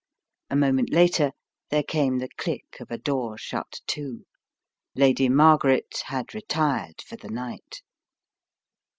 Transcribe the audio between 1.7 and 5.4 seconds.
came the click of a door shut to. Lady